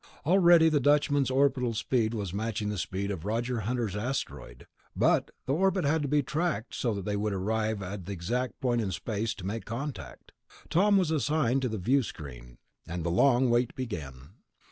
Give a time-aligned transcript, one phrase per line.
[0.25, 4.65] Already the Dutchman's orbital speed was matching the speed of Roger Hunter's asteroid...
[4.95, 8.59] but the orbit had to be tracked so that they would arrive at the exact
[8.59, 10.31] point in space to make contact.
[10.71, 14.29] Tom was assigned to the viewscreen, and the long wait began.